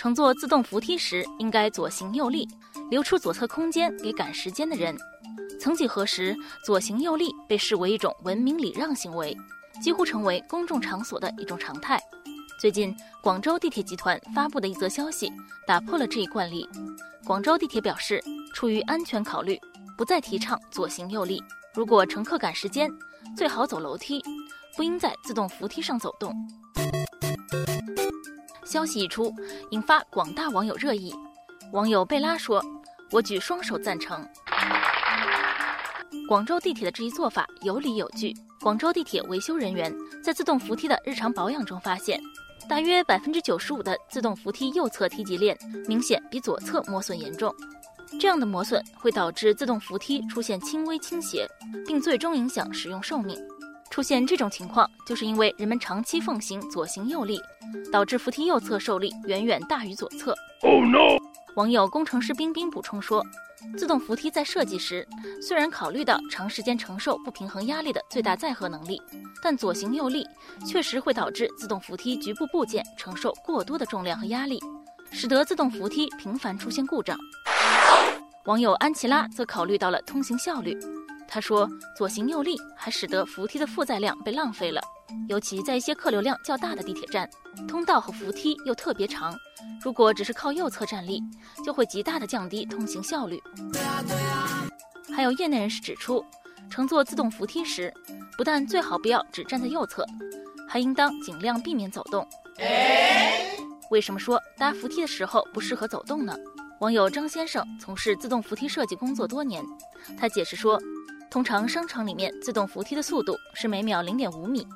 [0.00, 2.48] 乘坐自动扶梯时应该左行右立，
[2.90, 4.96] 留出左侧空间给赶时间的人。
[5.60, 6.34] 曾几何时，
[6.64, 9.36] 左行右立被视为一种文明礼让行为，
[9.82, 12.00] 几乎成为公众场所的一种常态。
[12.58, 15.30] 最近，广州地铁集团发布的一则消息
[15.66, 16.66] 打破了这一惯例。
[17.26, 18.24] 广州地铁表示，
[18.54, 19.60] 出于安全考虑，
[19.98, 21.44] 不再提倡左行右立。
[21.74, 22.90] 如果乘客赶时间，
[23.36, 24.22] 最好走楼梯，
[24.78, 26.34] 不应在自动扶梯上走动。
[28.70, 29.34] 消息一出，
[29.72, 31.12] 引发广大网友热议。
[31.72, 32.64] 网友贝拉说
[33.10, 34.24] ：“我举双手赞成。”
[36.28, 38.32] 广州地铁的这一做法有理有据。
[38.60, 42.20] 广州地铁维修人员在自动扶梯的日常保养中发现，
[42.68, 45.58] 大约百分之九十五的自动扶梯右侧梯级链
[45.88, 47.52] 明显比左侧磨损严重。
[48.20, 51.44] 这样的磨损会导致自动扶梯出现轻微倾斜，
[51.84, 53.36] 并最终影响使用寿命。
[53.90, 57.40] 出现这种情况，就是因为人们长期奉行左行右立，
[57.92, 60.34] 导致扶梯右侧受力远远大于左侧。
[60.62, 61.18] Oh no！
[61.56, 63.26] 网友工程师冰冰补充说，
[63.76, 65.06] 自动扶梯在设计时
[65.42, 69.02] 虽然考虑到长时间承受不平衡压力的最大载荷能力，
[69.42, 70.24] 但左行右立
[70.64, 74.60] 确实会导致自动扶梯局部部件承受过多的重量和压力，
[75.10, 77.18] 使得自动扶梯频繁出现故障。
[78.46, 80.78] 网友安琪拉则考虑到了通行效率。
[81.32, 84.82] 他说：“左行右立还使得扶梯的负载量被浪费了，
[85.28, 87.30] 尤其在一些客流量较大的地铁站，
[87.68, 89.32] 通道和扶梯又特别长，
[89.80, 91.22] 如果只是靠右侧站立，
[91.64, 93.40] 就会极大的降低通行效率。”
[95.14, 96.24] 还有业内人士指出，
[96.68, 97.94] 乘坐自动扶梯时，
[98.36, 100.04] 不但最好不要只站在右侧，
[100.68, 102.26] 还应当尽量避免走动。
[103.92, 106.36] 为什么说搭扶梯的时候不适合走动呢？
[106.80, 109.64] 网友张先生从事自动扶梯设计工作多年，
[110.18, 110.80] 他解释说。
[111.30, 114.66] 通常商场里面自动扶梯的速度是每秒零点五米，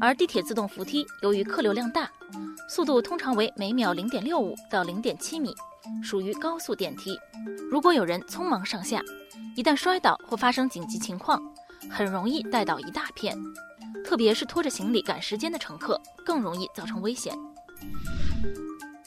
[0.00, 2.08] 而地铁自动扶梯由于客流量大，
[2.68, 5.52] 速度通常为每秒零点六五到零点七米，
[6.04, 7.18] 属于高速电梯。
[7.68, 9.02] 如果有人匆忙上下，
[9.56, 11.42] 一旦摔倒或发生紧急情况，
[11.90, 13.36] 很容易带倒一大片，
[14.04, 17.36] 特别是拖着行李赶时间的乘客，更容易造成危险。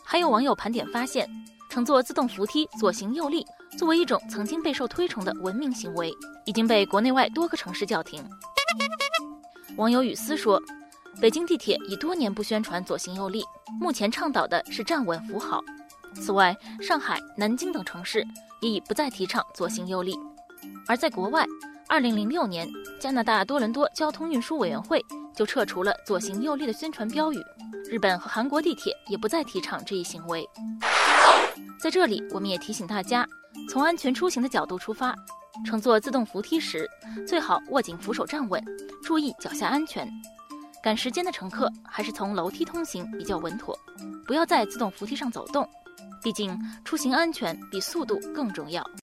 [0.03, 1.29] 还有网友盘点发现，
[1.69, 3.45] 乘坐自动扶梯左行右立。
[3.77, 6.13] 作为一种曾经备受推崇的文明行为，
[6.45, 8.23] 已经被国内外多个城市叫停。
[9.77, 10.61] 网友雨思说
[11.21, 13.43] ：“北京地铁已多年不宣传左行右立，
[13.79, 15.61] 目前倡导的是站稳扶好。
[16.13, 18.25] 此外，上海、南京等城市
[18.61, 20.19] 也已不再提倡左行右立。
[20.87, 21.45] 而在国外
[21.87, 22.67] ，2006年，
[22.99, 27.41] 加拿大多伦多交通运输委员会就撤除了左行右立的宣传标语。
[27.89, 30.45] 日本和韩国地铁也不再提倡这一行为。
[31.79, 33.25] 在这里，我们也提醒大家。”
[33.69, 35.15] 从安全出行的角度出发，
[35.65, 36.89] 乘坐自动扶梯时，
[37.27, 38.63] 最好握紧扶手站稳，
[39.03, 40.09] 注意脚下安全。
[40.81, 43.77] 赶时间的乘客还是从楼梯通行比较稳妥，
[44.25, 45.67] 不要在自动扶梯上走动，
[46.23, 48.81] 毕竟出行安全比速度更重要。